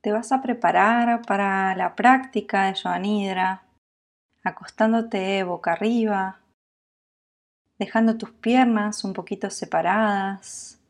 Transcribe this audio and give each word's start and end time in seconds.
te 0.00 0.12
vas 0.12 0.32
a 0.32 0.40
preparar 0.40 1.22
para 1.22 1.74
la 1.76 1.94
práctica 1.94 2.64
de 2.64 2.74
Yoga 2.74 2.98
Nidra, 2.98 3.62
acostándote 4.42 5.42
boca 5.44 5.72
arriba, 5.72 6.40
dejando 7.78 8.16
tus 8.16 8.30
piernas 8.30 9.04
un 9.04 9.12
poquito 9.12 9.50
separadas 9.50 10.80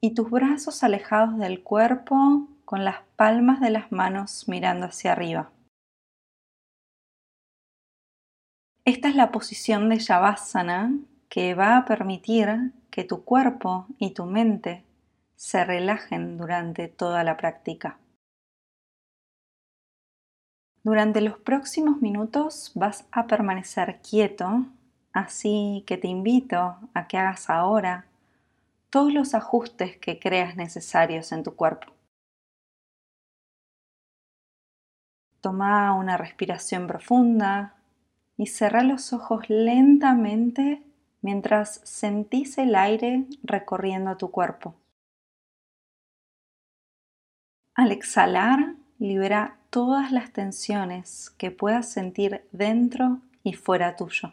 y 0.00 0.14
tus 0.14 0.30
brazos 0.30 0.82
alejados 0.82 1.38
del 1.38 1.62
cuerpo 1.62 2.48
con 2.64 2.84
las 2.84 3.02
palmas 3.16 3.60
de 3.60 3.70
las 3.70 3.92
manos 3.92 4.48
mirando 4.48 4.86
hacia 4.86 5.12
arriba. 5.12 5.50
Esta 8.84 9.08
es 9.08 9.16
la 9.16 9.30
posición 9.30 9.88
de 9.88 9.98
Shavasana 9.98 10.92
que 11.28 11.54
va 11.54 11.76
a 11.76 11.84
permitir 11.84 12.72
que 12.90 13.04
tu 13.04 13.22
cuerpo 13.24 13.86
y 13.98 14.10
tu 14.10 14.24
mente 14.24 14.84
se 15.36 15.64
relajen 15.64 16.36
durante 16.38 16.88
toda 16.88 17.22
la 17.22 17.36
práctica. 17.36 17.98
Durante 20.84 21.20
los 21.20 21.38
próximos 21.38 22.00
minutos 22.00 22.72
vas 22.74 23.06
a 23.10 23.26
permanecer 23.26 24.00
quieto, 24.00 24.66
así 25.12 25.84
que 25.86 25.96
te 25.96 26.08
invito 26.08 26.76
a 26.94 27.08
que 27.08 27.18
hagas 27.18 27.50
ahora 27.50 28.06
todos 28.90 29.12
los 29.12 29.34
ajustes 29.34 29.96
que 29.98 30.18
creas 30.18 30.56
necesarios 30.56 31.32
en 31.32 31.42
tu 31.42 31.54
cuerpo. 31.54 31.92
Toma 35.40 35.94
una 35.94 36.16
respiración 36.16 36.86
profunda 36.86 37.74
y 38.36 38.46
cerra 38.46 38.82
los 38.82 39.12
ojos 39.12 39.48
lentamente 39.48 40.82
mientras 41.22 41.80
sentís 41.84 42.58
el 42.58 42.74
aire 42.74 43.26
recorriendo 43.42 44.16
tu 44.16 44.30
cuerpo. 44.30 44.74
Al 47.74 47.92
exhalar, 47.92 48.74
libera 48.98 49.57
todas 49.70 50.12
las 50.12 50.32
tensiones 50.32 51.30
que 51.38 51.50
puedas 51.50 51.90
sentir 51.90 52.46
dentro 52.52 53.20
y 53.42 53.52
fuera 53.54 53.96
tuyo. 53.96 54.32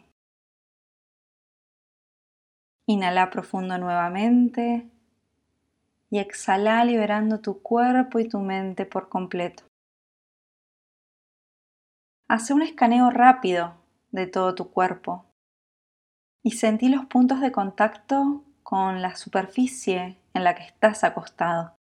Inhala 2.86 3.30
profundo 3.30 3.78
nuevamente 3.78 4.88
y 6.10 6.18
exhala 6.18 6.84
liberando 6.84 7.40
tu 7.40 7.60
cuerpo 7.60 8.18
y 8.18 8.28
tu 8.28 8.38
mente 8.38 8.86
por 8.86 9.08
completo. 9.08 9.64
Hace 12.28 12.54
un 12.54 12.62
escaneo 12.62 13.10
rápido 13.10 13.74
de 14.12 14.26
todo 14.26 14.54
tu 14.54 14.70
cuerpo 14.70 15.26
y 16.42 16.52
sentí 16.52 16.88
los 16.88 17.06
puntos 17.06 17.40
de 17.40 17.52
contacto 17.52 18.44
con 18.62 19.02
la 19.02 19.16
superficie 19.16 20.16
en 20.32 20.44
la 20.44 20.54
que 20.54 20.62
estás 20.62 21.04
acostado. 21.04 21.75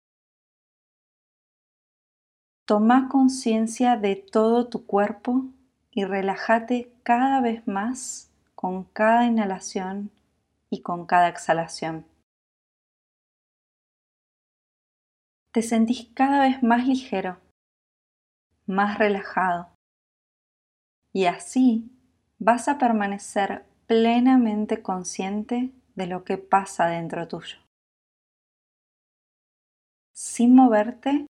Toma 2.65 3.09
conciencia 3.09 3.95
de 3.95 4.15
todo 4.15 4.67
tu 4.69 4.87
cuerpo 4.87 5.45
y 5.91 6.03
relájate 6.03 6.91
cada 7.03 7.39
vez 7.39 7.67
más 7.67 8.31
con 8.55 8.85
cada 8.85 9.27
inhalación 9.27 10.09
y 10.71 10.81
con 10.81 11.05
cada 11.05 11.29
exhalación. 11.29 12.07
Te 15.51 15.61
sentís 15.61 16.09
cada 16.15 16.41
vez 16.41 16.63
más 16.63 16.87
ligero, 16.87 17.37
más 18.65 18.97
relajado 18.97 19.69
y 21.13 21.27
así 21.27 21.91
vas 22.39 22.67
a 22.67 22.79
permanecer 22.79 23.63
plenamente 23.85 24.81
consciente 24.81 25.71
de 25.93 26.07
lo 26.07 26.23
que 26.23 26.39
pasa 26.39 26.87
dentro 26.87 27.27
tuyo. 27.27 27.59
Sin 30.13 30.55
moverte, 30.55 31.27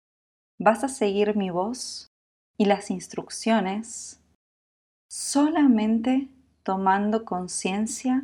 vas 0.60 0.84
a 0.84 0.90
seguir 0.90 1.36
mi 1.36 1.50
voz 1.50 2.12
y 2.58 2.66
las 2.66 2.92
instrucciones 2.92 4.20
solamente 5.10 6.28
tomando 6.64 7.26
conciencia 7.26 8.24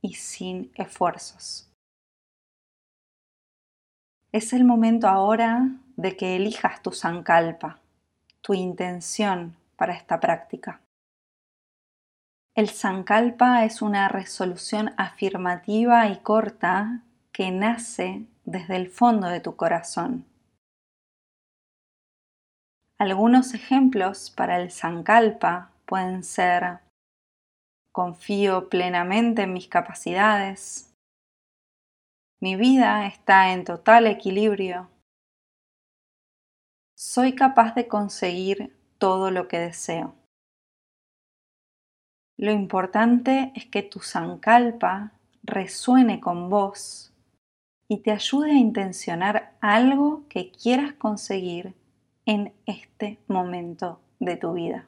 y 0.00 0.14
sin 0.14 0.70
esfuerzos. 0.74 1.70
Es 4.32 4.52
el 4.52 4.64
momento 4.64 5.08
ahora 5.08 5.70
de 5.96 6.16
que 6.16 6.36
elijas 6.36 6.82
tu 6.82 6.92
sankalpa, 6.92 7.80
tu 8.40 8.54
intención 8.54 9.56
para 9.76 9.94
esta 9.94 10.20
práctica. 10.20 10.80
El 12.54 12.68
Sankalpa 12.68 13.64
es 13.64 13.82
una 13.82 14.08
resolución 14.08 14.92
afirmativa 14.96 16.08
y 16.08 16.18
corta 16.18 17.02
que 17.30 17.52
nace 17.52 18.26
desde 18.44 18.74
el 18.74 18.88
fondo 18.88 19.28
de 19.28 19.38
tu 19.38 19.54
corazón. 19.54 20.24
Algunos 23.00 23.54
ejemplos 23.54 24.28
para 24.30 24.60
el 24.60 24.72
Sankalpa 24.72 25.70
pueden 25.86 26.24
ser 26.24 26.80
confío 27.92 28.68
plenamente 28.68 29.42
en 29.42 29.52
mis 29.52 29.68
capacidades, 29.68 30.92
mi 32.40 32.56
vida 32.56 33.06
está 33.06 33.52
en 33.52 33.64
total 33.64 34.06
equilibrio, 34.06 34.88
soy 36.96 37.36
capaz 37.36 37.76
de 37.76 37.86
conseguir 37.86 38.76
todo 38.98 39.30
lo 39.30 39.46
que 39.46 39.58
deseo. 39.58 40.14
Lo 42.36 42.50
importante 42.52 43.52
es 43.54 43.66
que 43.66 43.82
tu 43.82 44.00
sankalpa 44.00 45.12
resuene 45.44 46.20
con 46.20 46.50
vos 46.50 47.12
y 47.88 48.02
te 48.02 48.10
ayude 48.10 48.52
a 48.52 48.58
intencionar 48.58 49.56
algo 49.60 50.24
que 50.28 50.50
quieras 50.50 50.94
conseguir 50.94 51.74
en 52.28 52.52
este 52.66 53.18
momento 53.26 54.02
de 54.20 54.36
tu 54.36 54.52
vida. 54.52 54.86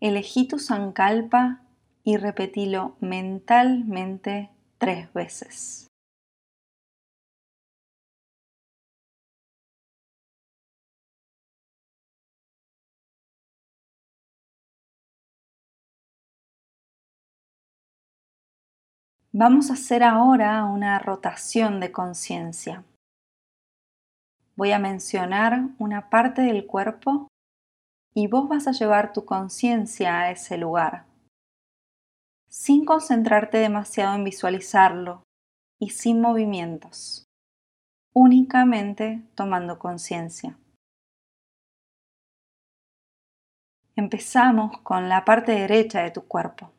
Elegí 0.00 0.48
tu 0.48 0.58
sankalpa 0.58 1.62
y 2.02 2.16
repetilo 2.16 2.96
mentalmente 2.98 4.50
tres 4.78 5.12
veces. 5.12 5.86
Vamos 19.30 19.70
a 19.70 19.74
hacer 19.74 20.02
ahora 20.02 20.64
una 20.64 20.98
rotación 20.98 21.78
de 21.78 21.92
conciencia. 21.92 22.84
Voy 24.62 24.70
a 24.70 24.78
mencionar 24.78 25.70
una 25.80 26.08
parte 26.08 26.42
del 26.42 26.66
cuerpo 26.66 27.26
y 28.14 28.28
vos 28.28 28.48
vas 28.48 28.68
a 28.68 28.70
llevar 28.70 29.12
tu 29.12 29.24
conciencia 29.24 30.20
a 30.20 30.30
ese 30.30 30.56
lugar, 30.56 31.04
sin 32.48 32.84
concentrarte 32.84 33.58
demasiado 33.58 34.14
en 34.14 34.22
visualizarlo 34.22 35.24
y 35.80 35.90
sin 35.90 36.20
movimientos, 36.20 37.24
únicamente 38.14 39.24
tomando 39.34 39.80
conciencia. 39.80 40.56
Empezamos 43.96 44.78
con 44.82 45.08
la 45.08 45.24
parte 45.24 45.50
derecha 45.50 46.02
de 46.04 46.12
tu 46.12 46.28
cuerpo. 46.28 46.70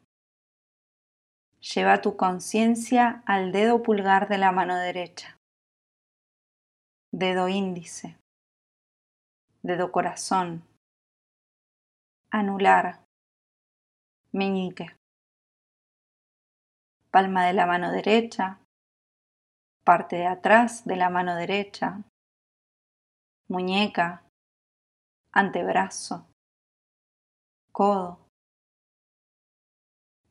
Lleva 1.59 1.99
tu 1.99 2.15
conciencia 2.15 3.23
al 3.25 3.51
dedo 3.51 3.83
pulgar 3.83 4.29
de 4.29 4.37
la 4.37 4.53
mano 4.53 4.77
derecha, 4.77 5.37
dedo 7.13 7.47
índice, 7.47 8.17
dedo 9.61 9.91
corazón, 9.91 10.63
anular, 12.31 13.05
meñique, 14.31 14.97
palma 17.11 17.45
de 17.45 17.53
la 17.53 17.67
mano 17.67 17.91
derecha, 17.91 18.59
parte 19.83 20.15
de 20.15 20.25
atrás 20.25 20.85
de 20.85 20.95
la 20.95 21.11
mano 21.11 21.35
derecha, 21.35 22.01
muñeca, 23.47 24.23
antebrazo, 25.31 26.25
codo, 27.71 28.25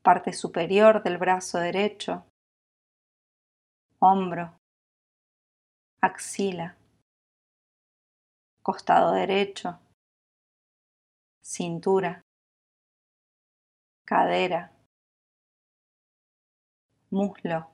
parte 0.02 0.32
superior 0.32 1.04
del 1.04 1.16
brazo 1.18 1.58
derecho, 1.58 2.26
hombro, 4.00 4.58
axila, 6.00 6.76
costado 8.62 9.12
derecho, 9.12 9.80
cintura, 11.42 12.22
cadera, 14.04 14.72
muslo, 17.10 17.70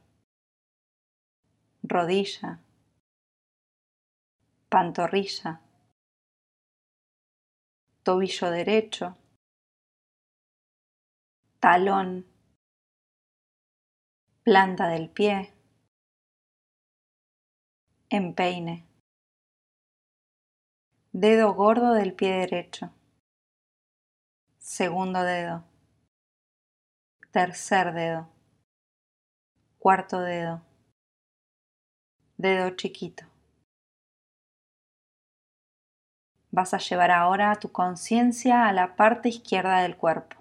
rodilla, 1.82 2.60
pantorrilla, 4.70 5.60
tobillo 8.02 8.50
derecho, 8.50 9.16
talón, 11.60 12.26
planta 14.42 14.88
del 14.88 15.10
pie, 15.10 15.52
empeine, 18.08 18.87
Dedo 21.12 21.54
gordo 21.54 21.94
del 21.94 22.12
pie 22.12 22.40
derecho. 22.40 22.92
Segundo 24.58 25.22
dedo. 25.22 25.64
Tercer 27.32 27.94
dedo. 27.94 28.28
Cuarto 29.78 30.20
dedo. 30.20 30.60
Dedo 32.36 32.76
chiquito. 32.76 33.24
Vas 36.50 36.74
a 36.74 36.78
llevar 36.78 37.10
ahora 37.10 37.58
tu 37.58 37.72
conciencia 37.72 38.68
a 38.68 38.74
la 38.74 38.94
parte 38.94 39.30
izquierda 39.30 39.80
del 39.80 39.96
cuerpo. 39.96 40.36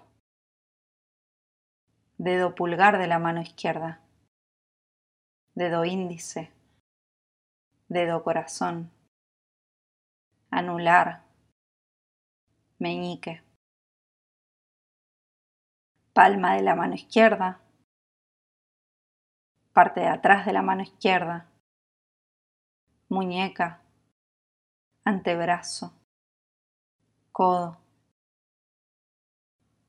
Dedo 2.18 2.54
pulgar 2.54 2.98
de 2.98 3.06
la 3.06 3.18
mano 3.18 3.40
izquierda. 3.40 4.02
Dedo 5.54 5.86
índice. 5.86 6.52
Dedo 7.88 8.22
corazón. 8.22 8.97
Anular. 10.58 11.22
Meñique. 12.80 13.44
Palma 16.12 16.56
de 16.56 16.62
la 16.62 16.74
mano 16.74 16.94
izquierda. 16.94 17.60
Parte 19.72 20.00
de 20.00 20.08
atrás 20.08 20.46
de 20.46 20.52
la 20.52 20.62
mano 20.62 20.82
izquierda. 20.82 21.46
Muñeca. 23.08 23.82
Antebrazo 25.04 25.92
codo, 27.38 27.78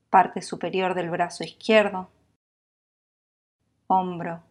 parte 0.08 0.40
superior 0.40 0.94
del 0.94 1.10
brazo 1.10 1.42
izquierdo, 1.42 2.08
hombro, 3.88 4.44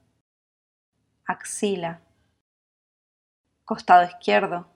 axila, 1.25 2.01
costado 3.63 4.03
izquierdo, 4.03 4.67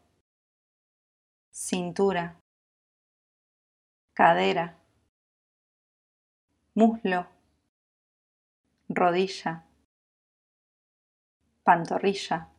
cintura, 1.55 2.39
cadera, 4.15 4.75
muslo, 6.73 7.27
rodilla, 8.89 9.63
pantorrilla, 11.63 12.50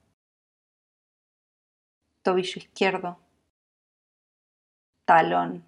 tobillo 2.23 2.59
izquierdo, 2.63 3.19
talón, 5.05 5.65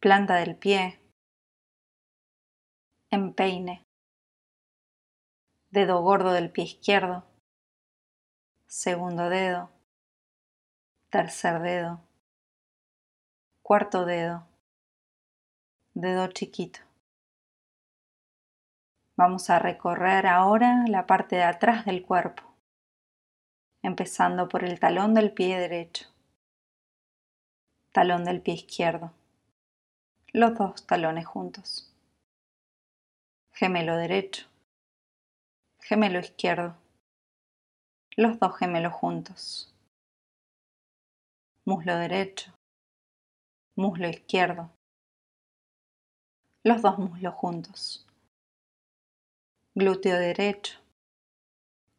planta 0.00 0.36
del 0.36 0.56
pie, 0.56 1.00
empeine, 3.10 3.84
dedo 5.70 6.00
gordo 6.00 6.32
del 6.32 6.50
pie 6.50 6.64
izquierdo, 6.64 7.26
segundo 8.66 9.28
dedo, 9.28 9.70
tercer 11.12 11.60
dedo, 11.60 12.00
cuarto 13.60 14.06
dedo, 14.06 14.46
dedo 15.92 16.26
chiquito. 16.28 16.80
Vamos 19.14 19.50
a 19.50 19.58
recorrer 19.58 20.26
ahora 20.26 20.86
la 20.88 21.06
parte 21.06 21.36
de 21.36 21.42
atrás 21.42 21.84
del 21.84 22.02
cuerpo, 22.02 22.42
empezando 23.82 24.48
por 24.48 24.64
el 24.64 24.80
talón 24.80 25.12
del 25.12 25.32
pie 25.32 25.58
derecho 25.58 26.08
talón 27.92 28.24
del 28.24 28.40
pie 28.40 28.54
izquierdo, 28.54 29.12
los 30.32 30.56
dos 30.56 30.86
talones 30.86 31.26
juntos, 31.26 31.94
gemelo 33.52 33.98
derecho, 33.98 34.46
gemelo 35.78 36.20
izquierdo, 36.20 36.74
los 38.16 38.38
dos 38.38 38.56
gemelos 38.56 38.94
juntos, 38.94 39.71
muslo 41.64 41.96
derecho, 41.96 42.52
muslo 43.76 44.08
izquierdo, 44.08 44.70
los 46.64 46.82
dos 46.82 46.98
muslos 46.98 47.34
juntos, 47.34 48.06
glúteo 49.72 50.18
derecho, 50.18 50.80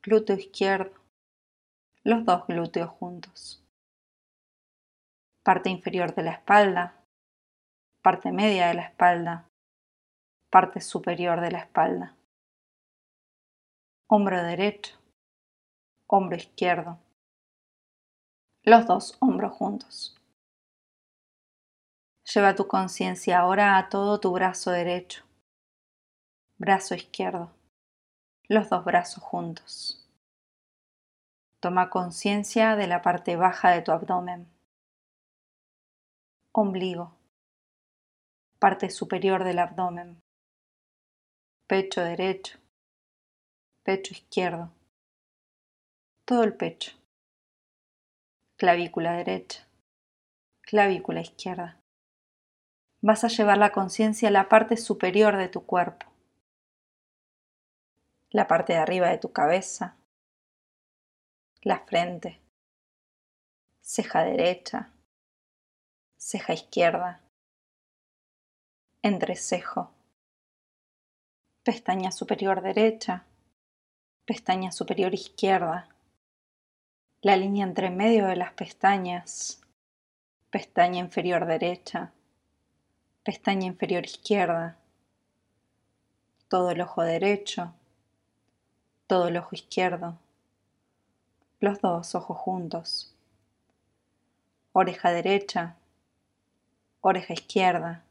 glúteo 0.01 0.35
izquierdo, 0.35 0.99
los 2.03 2.25
dos 2.25 2.45
glúteos 2.47 2.89
juntos. 2.89 3.63
Parte 5.43 5.69
inferior 5.69 6.13
de 6.13 6.23
la 6.23 6.31
espalda, 6.31 7.01
parte 8.01 8.33
media 8.33 8.67
de 8.67 8.73
la 8.73 8.83
espalda, 8.83 9.47
parte 10.49 10.81
superior 10.81 11.39
de 11.39 11.51
la 11.51 11.59
espalda, 11.59 12.17
hombro 14.07 14.43
derecho, 14.43 14.99
hombro 16.07 16.35
izquierdo, 16.35 16.99
los 18.65 18.87
dos 18.87 19.17
hombros 19.19 19.51
juntos. 19.51 20.17
Lleva 22.33 22.55
tu 22.55 22.65
conciencia 22.65 23.39
ahora 23.39 23.77
a 23.77 23.89
todo 23.89 24.21
tu 24.21 24.31
brazo 24.31 24.71
derecho, 24.71 25.25
brazo 26.57 26.95
izquierdo, 26.95 27.51
los 28.47 28.69
dos 28.69 28.85
brazos 28.85 29.21
juntos. 29.21 30.09
Toma 31.59 31.89
conciencia 31.89 32.77
de 32.77 32.87
la 32.87 33.01
parte 33.01 33.35
baja 33.35 33.71
de 33.71 33.81
tu 33.81 33.91
abdomen. 33.91 34.47
Ombligo, 36.53 37.17
parte 38.59 38.89
superior 38.89 39.43
del 39.43 39.59
abdomen, 39.59 40.21
pecho 41.67 42.01
derecho, 42.01 42.59
pecho 43.83 44.13
izquierdo, 44.13 44.71
todo 46.23 46.43
el 46.43 46.55
pecho, 46.55 47.02
clavícula 48.63 49.11
derecha, 49.11 49.67
clavícula 50.61 51.19
izquierda. 51.19 51.81
Vas 53.01 53.25
a 53.25 53.27
llevar 53.27 53.57
la 53.57 53.73
conciencia 53.73 54.29
a 54.29 54.31
la 54.31 54.47
parte 54.47 54.77
superior 54.77 55.35
de 55.35 55.49
tu 55.49 55.65
cuerpo, 55.65 56.05
la 58.29 58.47
parte 58.47 58.71
de 58.71 58.79
arriba 58.79 59.09
de 59.09 59.17
tu 59.17 59.33
cabeza, 59.33 59.97
la 61.61 61.79
frente, 61.79 62.39
ceja 63.81 64.23
derecha, 64.23 64.93
ceja 66.17 66.53
izquierda, 66.53 67.19
entrecejo, 69.01 69.91
pestaña 71.63 72.13
superior 72.13 72.61
derecha, 72.61 73.25
pestaña 74.25 74.71
superior 74.71 75.13
izquierda, 75.13 75.92
la 77.23 77.37
línea 77.37 77.63
entre 77.63 77.89
medio 77.89 78.27
de 78.27 78.35
las 78.35 78.51
pestañas, 78.51 79.61
pestaña 80.49 80.99
inferior 80.99 81.45
derecha, 81.45 82.11
pestaña 83.23 83.65
inferior 83.65 84.03
izquierda, 84.03 84.77
todo 86.49 86.71
el 86.71 86.81
ojo 86.81 87.01
derecho, 87.01 87.73
todo 89.07 89.29
el 89.29 89.37
ojo 89.37 89.55
izquierdo, 89.55 90.17
los 91.61 91.79
dos 91.79 92.13
ojos 92.13 92.37
juntos, 92.37 93.15
oreja 94.73 95.11
derecha, 95.11 95.77
oreja 96.99 97.31
izquierda, 97.31 98.03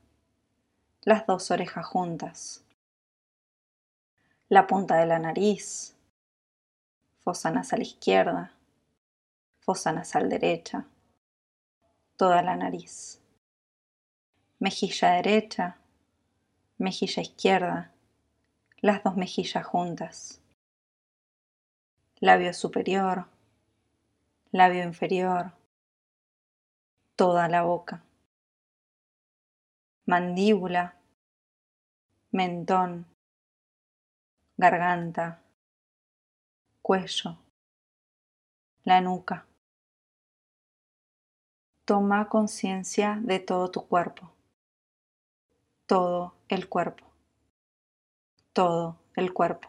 las 1.03 1.27
dos 1.27 1.51
orejas 1.51 1.85
juntas, 1.85 2.65
la 4.49 4.67
punta 4.67 4.97
de 4.97 5.05
la 5.05 5.19
nariz, 5.19 5.95
fosa 7.23 7.51
nasal 7.51 7.83
izquierda, 7.83 8.53
fosa 9.65 9.93
nasal 9.93 10.29
derecha, 10.29 10.87
toda 12.17 12.43
la 12.43 12.57
nariz, 12.57 13.21
mejilla 14.59 15.11
derecha, 15.11 15.79
mejilla 16.79 17.23
izquierda, 17.23 17.93
las 18.81 19.05
dos 19.05 19.17
mejillas 19.17 19.65
juntas, 19.65 20.41
labio 22.19 22.53
superior, 22.53 23.29
labio 24.51 24.83
inferior, 24.83 25.53
toda 27.15 27.49
la 27.49 27.63
boca. 27.63 28.03
Mandíbula, 30.07 30.97
mentón, 32.33 33.07
garganta, 34.57 35.41
cuello, 36.83 37.39
la 38.83 39.01
nuca. 39.01 39.47
Toma 41.85 42.29
conciencia 42.29 43.19
de 43.23 43.41
todo 43.41 43.71
tu 43.73 43.89
cuerpo, 43.89 44.31
todo 45.87 46.33
el 46.49 46.69
cuerpo, 46.69 47.05
todo 48.53 48.97
el 49.17 49.33
cuerpo. 49.33 49.69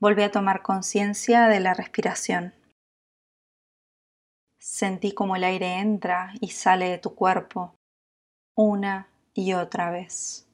Vuelve 0.00 0.24
a 0.24 0.30
tomar 0.30 0.62
conciencia 0.62 1.48
de 1.48 1.60
la 1.60 1.74
respiración. 1.74 2.54
Sentí 4.58 5.12
como 5.12 5.36
el 5.36 5.44
aire 5.44 5.78
entra 5.78 6.32
y 6.40 6.48
sale 6.48 6.88
de 6.88 6.98
tu 6.98 7.14
cuerpo 7.14 7.74
una 8.54 9.08
y 9.34 9.52
otra 9.52 9.90
vez. 9.90 10.48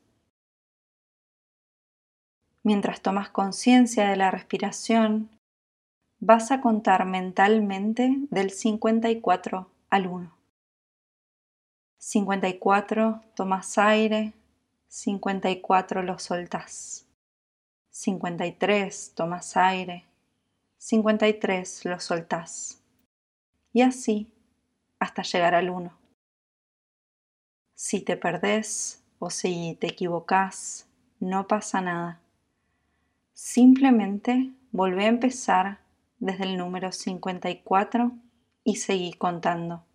Mientras 2.64 3.00
tomas 3.02 3.30
conciencia 3.30 4.08
de 4.08 4.16
la 4.16 4.32
respiración, 4.32 5.37
vas 6.20 6.50
a 6.50 6.60
contar 6.60 7.04
mentalmente 7.04 8.16
del 8.30 8.50
54 8.50 9.70
al 9.90 10.06
1. 10.06 10.36
54, 11.98 13.22
tomas 13.34 13.78
aire, 13.78 14.32
54 14.88 16.02
lo 16.02 16.18
soltás. 16.18 17.06
53, 17.90 19.12
tomas 19.14 19.56
aire, 19.56 20.04
53 20.78 21.84
lo 21.84 22.00
soltás. 22.00 22.80
Y 23.72 23.82
así 23.82 24.32
hasta 24.98 25.22
llegar 25.22 25.54
al 25.54 25.70
1. 25.70 25.92
Si 27.74 28.00
te 28.00 28.16
perdés 28.16 29.02
o 29.18 29.30
si 29.30 29.76
te 29.80 29.88
equivocás, 29.88 30.86
no 31.20 31.46
pasa 31.46 31.80
nada. 31.80 32.20
Simplemente 33.34 34.50
volvé 34.72 35.04
a 35.04 35.08
empezar 35.08 35.78
desde 36.18 36.44
el 36.44 36.56
número 36.56 36.92
54 36.92 38.12
y 38.64 38.76
seguí 38.76 39.12
contando. 39.12 39.87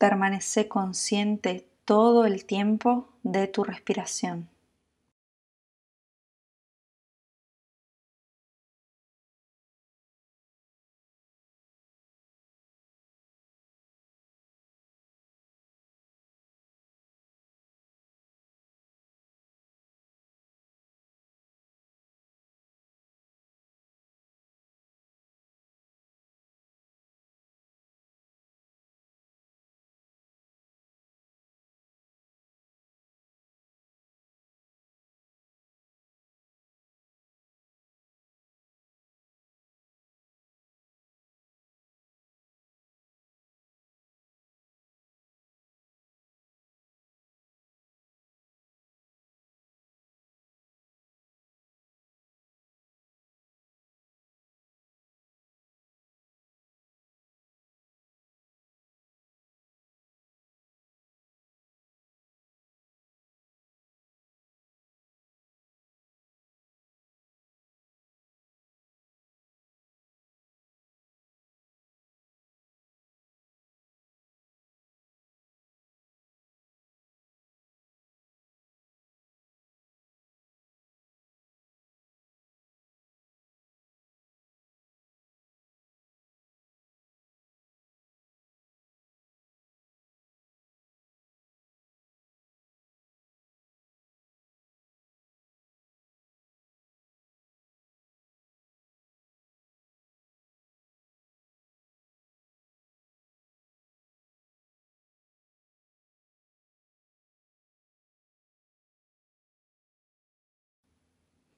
Permanece 0.00 0.66
consciente 0.66 1.68
todo 1.84 2.24
el 2.24 2.46
tiempo 2.46 3.10
de 3.22 3.48
tu 3.48 3.64
respiración. 3.64 4.48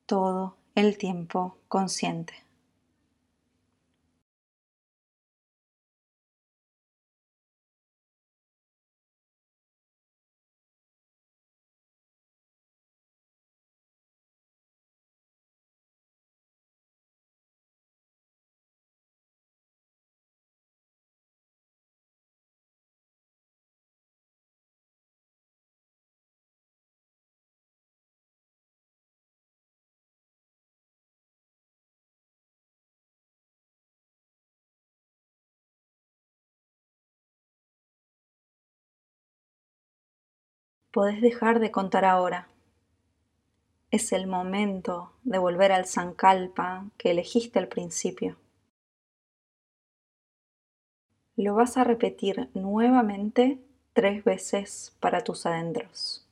Todo 0.06 0.56
el 0.74 0.98
tiempo 0.98 1.58
consciente. 1.68 2.34
Podés 40.92 41.22
dejar 41.22 41.58
de 41.58 41.70
contar 41.70 42.04
ahora. 42.04 42.48
Es 43.90 44.12
el 44.12 44.26
momento 44.26 45.12
de 45.24 45.38
volver 45.38 45.72
al 45.72 45.86
Sankalpa 45.86 46.84
que 46.98 47.12
elegiste 47.12 47.58
al 47.58 47.66
principio. 47.66 48.36
Lo 51.34 51.54
vas 51.54 51.78
a 51.78 51.84
repetir 51.84 52.50
nuevamente 52.52 53.58
tres 53.94 54.22
veces 54.22 54.94
para 55.00 55.24
tus 55.24 55.46
adentros. 55.46 56.28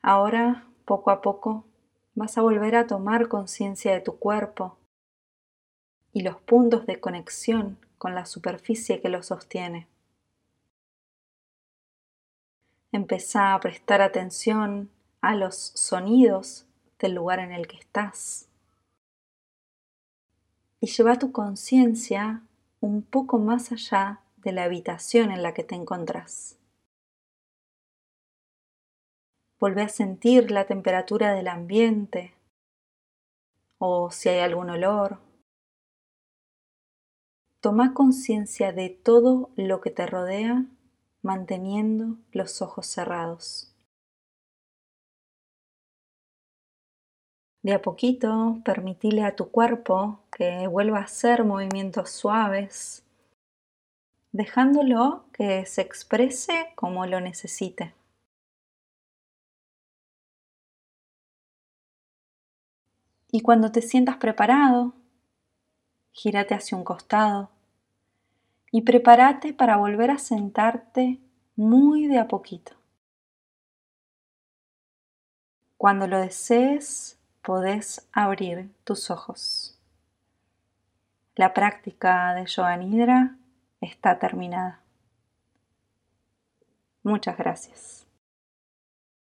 Ahora, 0.00 0.66
poco 0.86 1.10
a 1.10 1.20
poco, 1.20 1.66
vas 2.14 2.38
a 2.38 2.40
volver 2.40 2.74
a 2.74 2.86
tomar 2.86 3.28
conciencia 3.28 3.92
de 3.92 4.00
tu 4.00 4.18
cuerpo 4.18 4.78
y 6.14 6.22
los 6.22 6.40
puntos 6.40 6.86
de 6.86 7.00
conexión 7.00 7.76
con 7.98 8.14
la 8.14 8.24
superficie 8.24 9.00
que 9.00 9.08
lo 9.08 9.22
sostiene. 9.22 9.88
Empezá 12.92 13.52
a 13.52 13.60
prestar 13.60 14.00
atención 14.00 14.88
a 15.20 15.34
los 15.34 15.56
sonidos 15.56 16.66
del 17.00 17.14
lugar 17.14 17.40
en 17.40 17.50
el 17.50 17.66
que 17.66 17.76
estás. 17.76 18.48
Y 20.80 20.86
lleva 20.86 21.18
tu 21.18 21.32
conciencia 21.32 22.42
un 22.80 23.02
poco 23.02 23.38
más 23.38 23.72
allá 23.72 24.20
de 24.36 24.52
la 24.52 24.64
habitación 24.64 25.32
en 25.32 25.42
la 25.42 25.52
que 25.52 25.64
te 25.64 25.74
encontrás. 25.74 26.58
Volvé 29.58 29.82
a 29.82 29.88
sentir 29.88 30.52
la 30.52 30.66
temperatura 30.66 31.32
del 31.32 31.48
ambiente 31.48 32.34
o 33.78 34.12
si 34.12 34.28
hay 34.28 34.38
algún 34.40 34.70
olor. 34.70 35.18
Toma 37.64 37.94
conciencia 37.94 38.72
de 38.72 38.90
todo 38.90 39.48
lo 39.56 39.80
que 39.80 39.90
te 39.90 40.04
rodea 40.04 40.66
manteniendo 41.22 42.18
los 42.30 42.60
ojos 42.60 42.86
cerrados. 42.86 43.74
De 47.62 47.72
a 47.72 47.80
poquito, 47.80 48.60
permitile 48.66 49.24
a 49.24 49.34
tu 49.34 49.50
cuerpo 49.50 50.20
que 50.30 50.66
vuelva 50.66 50.98
a 50.98 51.04
hacer 51.04 51.44
movimientos 51.44 52.10
suaves, 52.10 53.02
dejándolo 54.30 55.24
que 55.32 55.64
se 55.64 55.80
exprese 55.80 56.66
como 56.74 57.06
lo 57.06 57.18
necesite. 57.22 57.94
Y 63.32 63.40
cuando 63.40 63.72
te 63.72 63.80
sientas 63.80 64.18
preparado, 64.18 64.92
gírate 66.14 66.54
hacia 66.54 66.78
un 66.78 66.84
costado 66.84 67.50
y 68.70 68.82
prepárate 68.82 69.52
para 69.52 69.76
volver 69.76 70.10
a 70.10 70.18
sentarte 70.18 71.18
muy 71.56 72.06
de 72.06 72.18
a 72.18 72.28
poquito. 72.28 72.72
Cuando 75.76 76.06
lo 76.06 76.18
desees, 76.18 77.18
podés 77.42 78.08
abrir 78.12 78.70
tus 78.84 79.10
ojos. 79.10 79.78
La 81.34 81.52
práctica 81.52 82.32
de 82.34 82.46
Yoga 82.46 82.76
Nidra 82.76 83.36
está 83.80 84.18
terminada. 84.18 84.80
Muchas 87.02 87.36
gracias. 87.36 88.03